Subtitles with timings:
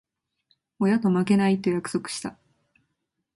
[0.79, 2.35] 親と負けない、と約束した。